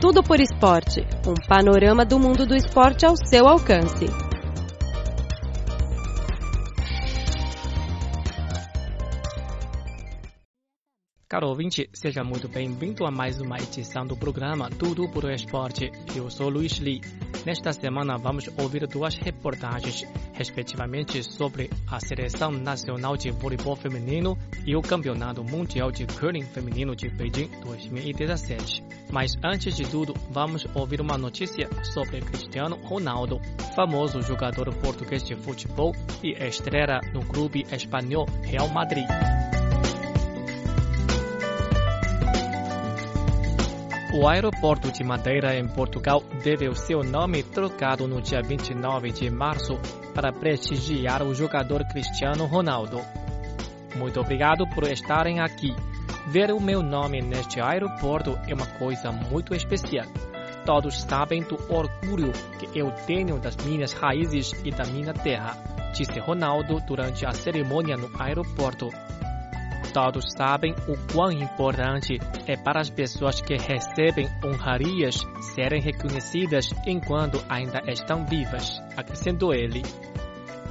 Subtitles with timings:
[0.00, 4.27] Tudo por Esporte um panorama do mundo do esporte ao seu alcance.
[11.38, 15.88] Caro ouvinte, seja muito bem-vindo a mais uma edição do programa Tudo por Esporte.
[16.12, 17.00] Eu sou Luiz Li.
[17.46, 24.36] Nesta semana vamos ouvir duas reportagens, respectivamente sobre a Seleção Nacional de Voleibol Feminino
[24.66, 28.82] e o Campeonato Mundial de Curling Feminino de Beijing 2017.
[29.12, 33.40] Mas antes de tudo, vamos ouvir uma notícia sobre Cristiano Ronaldo,
[33.76, 39.06] famoso jogador português de futebol e estrela no clube espanhol Real Madrid.
[44.20, 49.30] O aeroporto de Madeira, em Portugal, teve o seu nome trocado no dia 29 de
[49.30, 49.78] março
[50.12, 53.00] para prestigiar o jogador Cristiano Ronaldo.
[53.94, 55.72] Muito obrigado por estarem aqui.
[56.26, 60.08] Ver o meu nome neste aeroporto é uma coisa muito especial.
[60.66, 65.56] Todos sabem do orgulho que eu tenho das minhas raízes e da minha terra,
[65.92, 68.88] disse Ronaldo durante a cerimônia no aeroporto.
[69.92, 75.16] Todos sabem o quão importante é para as pessoas que recebem honrarias
[75.54, 79.82] serem reconhecidas enquanto ainda estão vivas, acrescentou ele.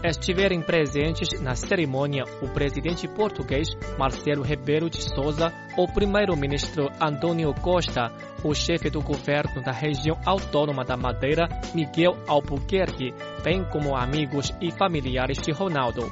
[0.04, 8.12] Estiverem presentes na cerimônia o presidente português Marcelo Rebelo de Souza, o primeiro-ministro Antônio Costa,
[8.44, 13.12] o chefe do governo da região autônoma da Madeira, Miguel Albuquerque,
[13.44, 16.04] bem como amigos e familiares de Ronaldo.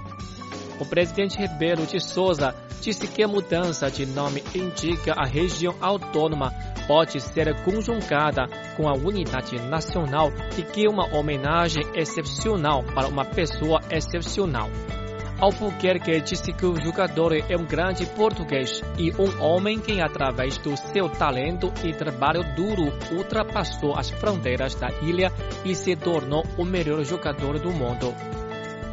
[0.80, 6.54] O presidente Rebelo de Souza disse que a mudança de nome indica a região autônoma
[6.88, 13.80] pode ser conjugada com a unidade nacional e que uma homenagem excepcional para uma pessoa
[13.90, 14.70] excepcional.
[15.40, 20.78] Albuquerque disse que o jogador é um grande português e um homem que, através do
[20.78, 25.32] seu talento e trabalho duro, ultrapassou as fronteiras da ilha
[25.66, 28.35] e se tornou o melhor jogador do mundo.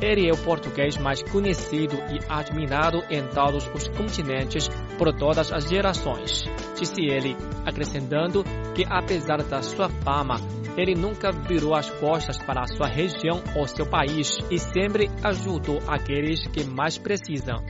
[0.02, 4.68] Ele é o português mais conhecido e admirado em todos os continentes
[4.98, 6.42] por todas as gerações,
[6.76, 8.42] disse ele, acrescentando
[8.74, 10.40] que apesar da sua fama,
[10.76, 15.80] ele nunca virou as costas para a sua região ou seu país e sempre ajudou
[15.86, 17.62] aqueles que mais precisam.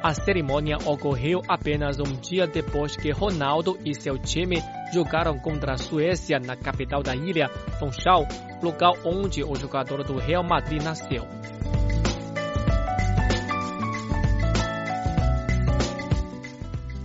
[0.00, 4.62] A cerimônia ocorreu apenas um dia depois que Ronaldo e seu time
[4.92, 7.48] jogaram contra a Suécia na capital da ilha,
[7.80, 8.28] Funchal,
[8.62, 11.26] local onde o jogador do Real Madrid nasceu.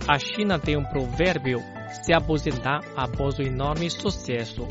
[0.08, 1.60] A China tem um provérbio
[2.02, 4.66] se aposentar após o enorme sucesso.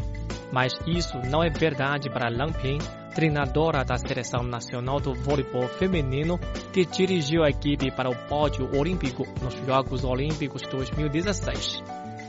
[0.52, 2.80] Mas isso não é verdade para Lang Ping,
[3.14, 6.40] treinadora da Seleção Nacional do Voleibol Feminino,
[6.74, 11.84] que dirigiu a equipe para o pódio olímpico nos Jogos Olímpicos 2016.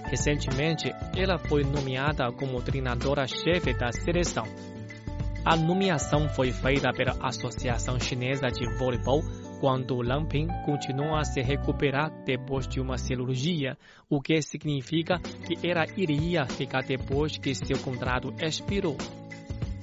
[0.04, 4.44] Recentemente, ela foi nomeada como treinadora-chefe da seleção.
[5.44, 9.22] A nomeação foi feita pela Associação Chinesa de Voleibol
[9.60, 13.76] quando Lamping continua a se recuperar depois de uma cirurgia,
[14.08, 18.96] o que significa que ela iria ficar depois que seu contrato expirou.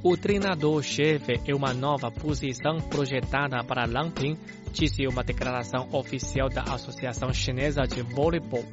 [0.04, 4.38] O treinador-chefe é uma nova posição projetada para Lamping,
[4.72, 8.66] disse uma declaração oficial da Associação Chinesa de Voleibol.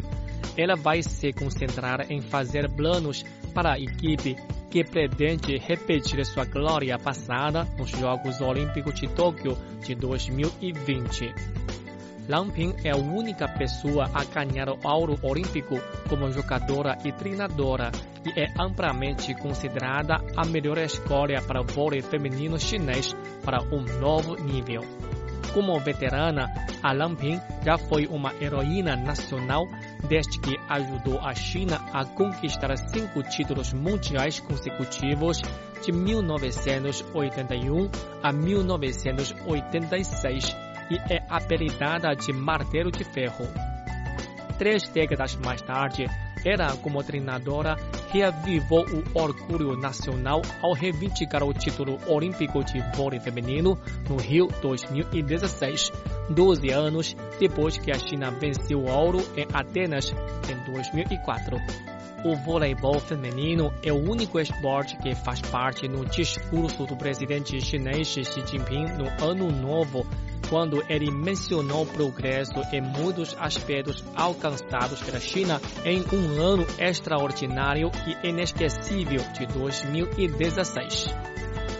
[0.56, 4.36] Ela vai se concentrar em fazer planos para a equipe
[4.74, 11.32] que pretende repetir sua glória passada nos Jogos Olímpicos de Tóquio de 2020.
[12.28, 15.76] Lang Ping é a única pessoa a ganhar o ouro olímpico
[16.08, 17.92] como jogadora e treinadora
[18.26, 23.14] e é amplamente considerada a melhor escolha para o vôlei feminino chinês
[23.44, 24.80] para um novo nível.
[25.52, 26.52] Como veterana,
[26.82, 29.68] a Lamping já foi uma heroína nacional
[30.08, 35.40] desde que ajudou a China a conquistar cinco títulos mundiais consecutivos
[35.84, 37.88] de 1981
[38.22, 40.56] a 1986
[40.90, 43.46] e é apelidada de Martelo de Ferro.
[44.58, 46.06] Três décadas mais tarde,
[46.44, 47.76] ela, como treinadora,
[48.14, 53.76] reavivou o orgulho nacional ao reivindicar o título olímpico de vôlei feminino
[54.08, 55.90] no Rio 2016,
[56.30, 60.14] 12 anos depois que a China venceu o ouro em Atenas
[60.48, 61.56] em 2004.
[62.24, 68.06] O voleibol feminino é o único esporte que faz parte no discurso do presidente chinês
[68.06, 70.06] Xi Jinping no Ano Novo
[70.48, 77.90] quando ele mencionou o progresso em muitos aspectos alcançados pela China em um ano extraordinário
[78.06, 81.06] e inesquecível de 2016.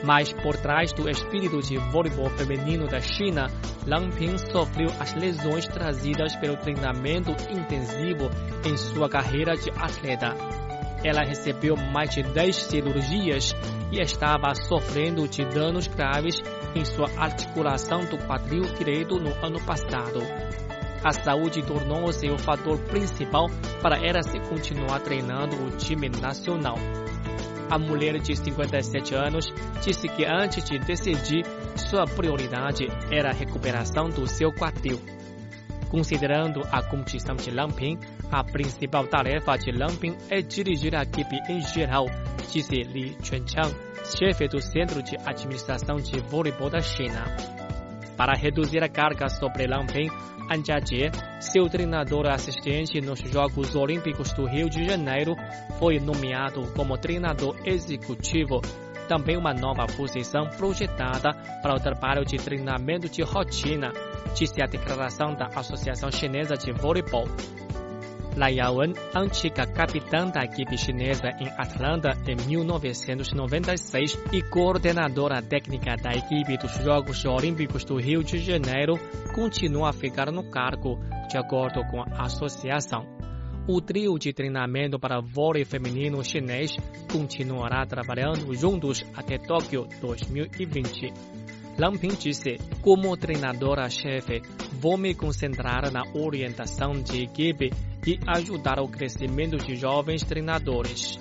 [0.03, 3.51] Mas por trás do espírito de voleibol feminino da China,
[3.87, 8.31] Lang Ping sofreu as lesões trazidas pelo treinamento intensivo
[8.65, 10.35] em sua carreira de atleta.
[11.05, 13.55] Ela recebeu mais de 10 cirurgias
[13.93, 16.43] e estava sofrendo de danos graves
[16.75, 20.21] em sua articulação do quadril direito no ano passado.
[21.05, 23.51] A saúde tornou-se o fator principal
[23.83, 26.77] para ela se continuar treinando o time nacional.
[27.71, 29.53] A mulher de 57 anos
[29.83, 31.45] disse que antes de decidir,
[31.77, 34.99] sua prioridade era a recuperação do seu quadril.
[35.91, 37.99] Considerando a competição de Langping,
[38.31, 42.07] a principal tarefa de Langping é dirigir a equipe em geral,
[42.51, 43.75] disse Li Chunchang,
[44.05, 47.25] chefe do Centro de Administração de Voleibol da China.
[48.17, 50.09] Para reduzir a carga sobre Langping,
[50.51, 51.11] An Jiajie,
[51.41, 55.35] seu treinador assistente nos Jogos Olímpicos do Rio de Janeiro,
[55.79, 58.61] foi nomeado como treinador executivo
[59.09, 63.93] também uma nova posição projetada para o trabalho de treinamento de rotina,
[64.35, 67.27] disse a declaração da Associação Chinesa de Voleibol.
[68.37, 76.11] Lai Yawen, antiga capitã da equipe chinesa em Atlanta em 1996 e coordenadora técnica da
[76.11, 78.99] equipe dos Jogos Olímpicos do Rio de Janeiro,
[79.33, 80.99] continua a ficar no cargo,
[81.31, 83.07] de acordo com a associação.
[83.69, 86.77] O trio de treinamento para vôlei feminino chinês
[87.13, 91.13] continuará trabalhando juntos até Tóquio 2020.
[91.79, 94.43] Lang Ping disse, como treinadora-chefe,
[94.73, 97.71] vou me concentrar na orientação de equipe
[98.07, 101.19] e ajudar o crescimento de jovens treinadores.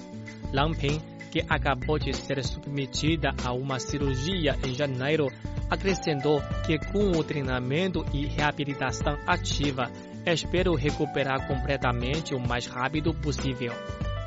[0.51, 1.01] Lang Ping,
[1.31, 5.27] que acabou de ser submetida a uma cirurgia em janeiro,
[5.69, 9.89] acrescentou que com o treinamento e reabilitação ativa,
[10.25, 13.73] espero recuperar completamente o mais rápido possível.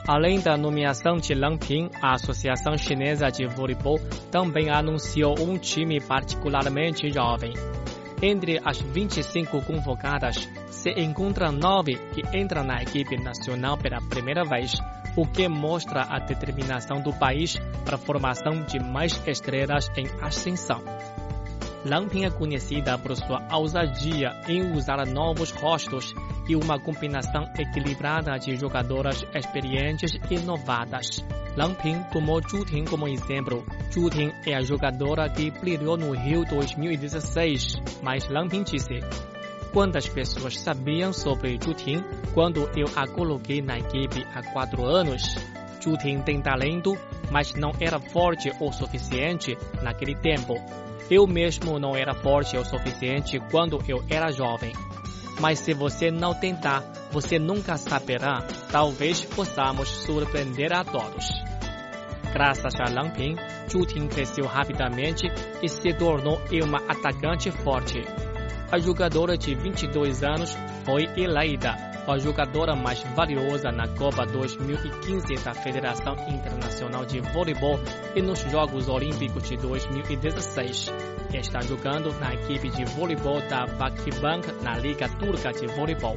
[0.09, 3.99] Além da nomeação de Lang Ping, a Associação Chinesa de Voleibol
[4.31, 7.53] também anunciou um time particularmente jovem.
[8.23, 14.73] Entre as 25 convocadas, se encontram nove que entram na equipe nacional pela primeira vez,
[15.17, 20.83] o que mostra a determinação do país para a formação de mais estrelas em ascensão.
[21.85, 26.15] Langping é conhecida por sua ousadia em usar novos rostos
[26.49, 31.25] e uma combinação equilibrada de jogadoras experientes e novadas.
[31.57, 33.65] Langping tomou Zhu Ting como exemplo.
[33.93, 39.01] Zhu Ting é a jogadora que brilhou no Rio 2016, mas Langping disse:
[39.73, 42.05] Quantas pessoas sabiam sobre Zhu Ting
[42.35, 45.35] quando eu a coloquei na equipe há quatro anos?
[45.83, 46.97] Zhu Ting tem talento,
[47.31, 50.55] mas não era forte o suficiente naquele tempo.
[51.09, 54.73] Eu mesmo não era forte o suficiente quando eu era jovem.
[55.41, 58.43] Mas se você não tentar, você nunca saberá.
[58.71, 61.29] Talvez possamos surpreender a todos.
[62.33, 63.37] Graças a Lang Ping,
[63.71, 65.27] Zhu Ting cresceu rapidamente
[65.63, 68.03] e se tornou uma atacante forte.
[68.71, 75.53] A jogadora de 22 anos foi eleita a jogadora mais valiosa na Copa 2015 da
[75.55, 77.81] Federação Internacional de Voleibol
[78.15, 80.93] e nos Jogos Olímpicos de 2016.
[81.35, 86.17] Está jogando na equipe de voleibol da Vakbank na Liga Turca de Voleibol.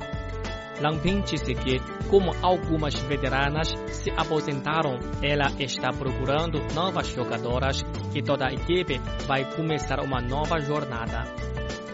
[0.79, 7.83] Langping disse que, como algumas veteranas se aposentaram, ela está procurando novas jogadoras
[8.13, 11.25] e toda a equipe vai começar uma nova jornada.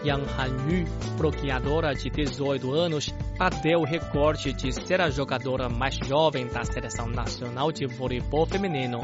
[0.04, 0.84] Yang Hanyu,
[1.18, 7.06] bloqueadora de 18 anos, bateu o recorde de ser a jogadora mais jovem da seleção
[7.06, 9.00] nacional de voleibol feminino.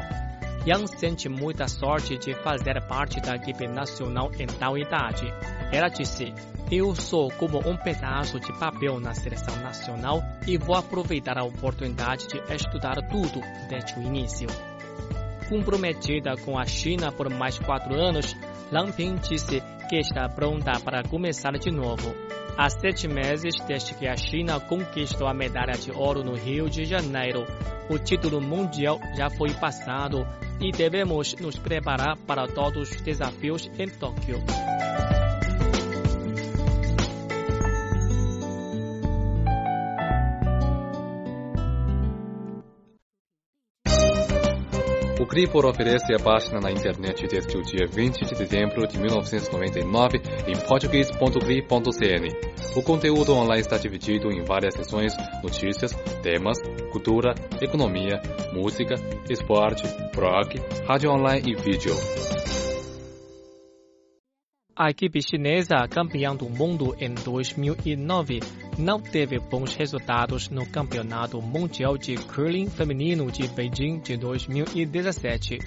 [0.65, 5.25] Yang sente muita sorte de fazer parte da equipe nacional em tal idade.
[5.71, 6.33] Ela disse:
[6.71, 12.27] Eu sou como um pedaço de papel na seleção nacional e vou aproveitar a oportunidade
[12.27, 14.47] de estudar tudo desde o início.
[15.49, 18.33] Comprometida com a China por mais quatro anos,
[18.71, 22.22] Lang Ping disse que está pronta para começar de novo.
[22.55, 26.85] Há sete meses desde que a China conquistou a medalha de ouro no Rio de
[26.85, 27.45] Janeiro,
[27.89, 30.27] o título mundial já foi passado
[30.61, 34.37] e devemos nos preparar para todos os desafios em Tóquio.
[45.33, 50.67] Cripor oferece a página na internet desde o dia 20 de dezembro de 1999 em
[50.67, 52.29] português.cri.cn.
[52.77, 55.11] O conteúdo online está dividido em várias seções,
[55.41, 56.59] notícias, temas,
[56.91, 58.21] cultura, economia,
[58.53, 58.93] música,
[59.27, 59.81] esporte,
[60.15, 60.53] blog,
[60.87, 61.95] rádio online e vídeo.
[64.75, 68.39] A equipe chinesa, campeã do mundo em 2009,
[68.77, 75.59] não teve bons resultados no Campeonato Mundial de Curling Feminino de Beijing de 2017.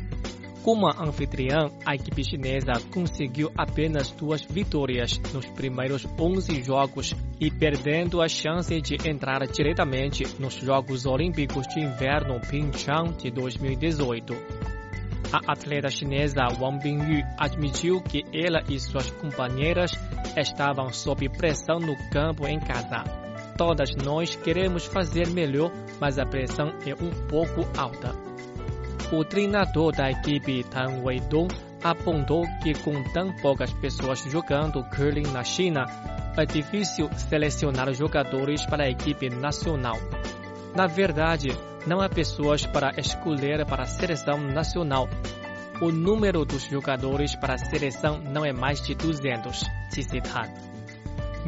[0.63, 8.21] Como anfitriã, a equipe chinesa conseguiu apenas duas vitórias nos primeiros 11 jogos e perdendo
[8.21, 14.76] a chance de entrar diretamente nos Jogos Olímpicos de Inverno Pyeongchang de 2018.
[15.33, 19.91] A atleta chinesa Wang Bingyu admitiu que ela e suas companheiras
[20.37, 23.03] estavam sob pressão no campo em casa.
[23.57, 28.15] Todas nós queremos fazer melhor, mas a pressão é um pouco alta.
[29.13, 31.49] O treinador da equipe Tan Weidong
[31.83, 35.87] apontou que com tão poucas pessoas jogando curling na China,
[36.37, 39.97] é difícil selecionar jogadores para a equipe nacional.
[40.75, 41.49] Na verdade,
[41.87, 45.09] não há pessoas para escolher para a seleção nacional.
[45.81, 50.53] O número dos jogadores para a seleção não é mais de 200, disse Tan.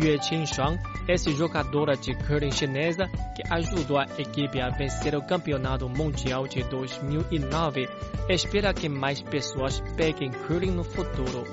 [0.00, 0.78] Yue Qingshuang,
[1.09, 7.88] ex-jogadora de curling chinesa que ajudou a equipe a vencer o campeonato mundial de 2009,
[8.28, 11.45] espera que mais pessoas peguem curling no futuro.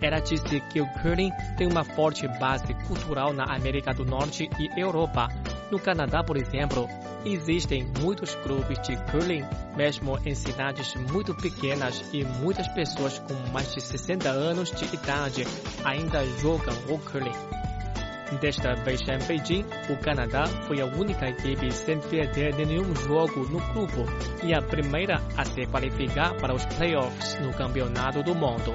[0.00, 4.80] Ela disse que o curling tem uma forte base cultural na América do Norte e
[4.80, 5.28] Europa.
[5.70, 6.88] No Canadá, por exemplo,
[7.24, 9.44] existem muitos clubes de curling,
[9.76, 15.44] mesmo em cidades muito pequenas e muitas pessoas com mais de 60 anos de idade
[15.84, 17.62] ainda jogam o curling.
[18.40, 23.60] Desta vez em Beijing, o Canadá foi a única equipe sem perder nenhum jogo no
[23.72, 24.06] grupo
[24.42, 28.72] e a primeira a se qualificar para os playoffs no Campeonato do Mundo.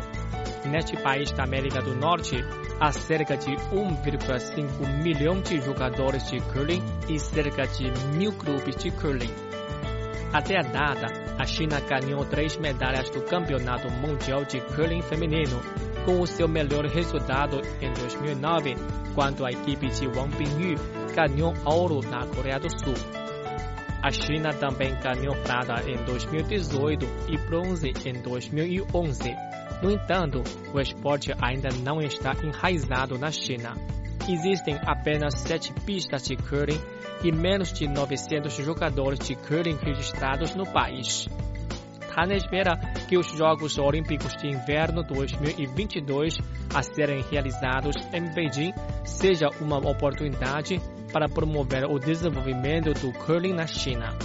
[0.66, 2.36] Neste país da América do Norte,
[2.80, 8.92] há cerca de 1,5 milhão de jogadores de curling e cerca de mil clubes de
[8.92, 9.34] curling.
[10.32, 11.08] Até a data,
[11.40, 15.60] a China ganhou três medalhas do Campeonato Mundial de Curling Feminino,
[16.06, 18.76] com o seu melhor resultado em 2009,
[19.16, 20.78] quando a equipe de Wang Bingyu
[21.16, 23.27] ganhou ouro na Coreia do Sul.
[24.08, 29.36] A China também ganhou prata em 2018 e bronze em 2011.
[29.84, 30.42] No entanto,
[30.74, 33.74] o esporte ainda não está enraizado na China.
[34.26, 36.80] Existem apenas sete pistas de curling
[37.22, 41.28] e menos de 900 jogadores de curling registrados no país.
[42.16, 42.78] Han espera
[43.10, 46.38] que os Jogos Olímpicos de Inverno 2022
[46.74, 48.72] a serem realizados em Beijing
[49.04, 50.80] seja uma oportunidade
[51.12, 54.18] para promover o desenvolvimento do curling na China.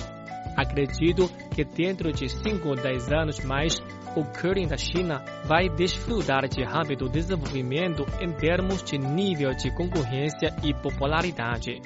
[0.57, 3.83] Acredito que dentro de 5 ou 10 anos mais,
[4.15, 10.55] o curling da China vai desfrutar de rápido desenvolvimento em termos de nível de concorrência
[10.63, 11.81] e popularidade.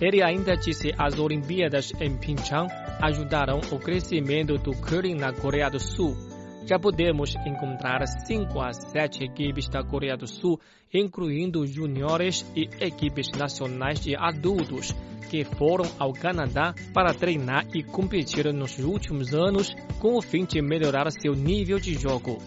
[0.00, 2.68] Ele ainda disse as Olimpíadas em Pyeongchang
[3.00, 6.33] ajudarão o crescimento do curling na Coreia do Sul.
[6.66, 10.58] Já podemos encontrar 5 a 7 equipes da Coreia do Sul,
[10.92, 14.94] incluindo juniores e equipes nacionais de adultos,
[15.30, 20.62] que foram ao Canadá para treinar e competir nos últimos anos com o fim de
[20.62, 22.38] melhorar seu nível de jogo.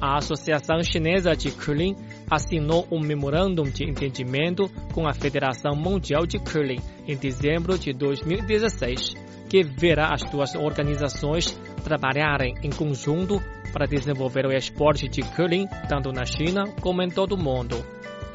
[0.00, 1.94] A Associação Chinesa de Curling
[2.30, 9.14] assinou um memorandum de entendimento com a Federação Mundial de Curling em dezembro de 2016,
[9.52, 11.52] que verá as duas organizações
[11.84, 13.38] trabalharem em conjunto
[13.70, 17.76] para desenvolver o esporte de curling tanto na China como em todo o mundo.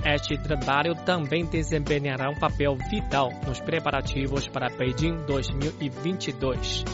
[0.06, 6.86] Este trabalho também desempenhará um papel vital nos preparativos para Beijing 2022.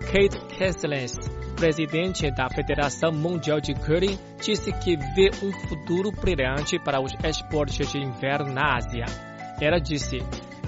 [0.00, 1.14] Kate Kesselens,
[1.54, 7.92] presidente da Federação Mundial de Curling, disse que vê um futuro brilhante para os esportes
[7.92, 9.04] de inverno na Ásia.
[9.60, 10.18] Ela disse: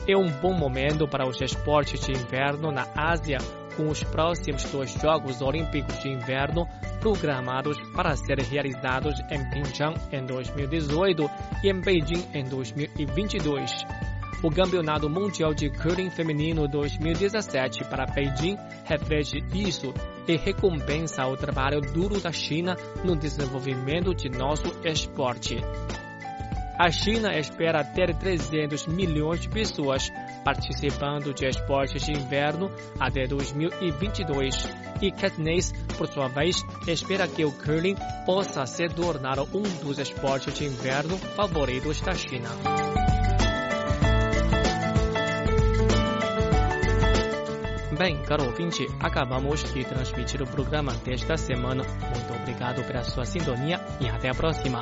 [0.06, 3.38] é um bom momento para os esportes de inverno na Ásia,
[3.76, 6.66] com os próximos dois Jogos Olímpicos de Inverno
[7.00, 11.30] programados para serem realizados em Pyeongchang em 2018
[11.64, 13.70] e em Beijing em 2022.
[14.42, 19.92] O Campeonato Mundial de Curling Feminino 2017 para Beijing reflete isso
[20.26, 25.58] e recompensa o trabalho duro da China no desenvolvimento de nosso esporte.
[26.80, 30.10] A China espera ter 300 milhões de pessoas
[30.42, 34.66] participando de esportes de inverno até 2022
[35.02, 36.56] e Katniss, por sua vez,
[36.88, 42.48] espera que o curling possa se tornar um dos esportes de inverno favoritos da China.
[47.98, 51.84] Bem, caro ouvinte, acabamos de transmitir o programa desta semana.
[51.84, 54.80] Muito obrigado pela sua sintonia e até a próxima.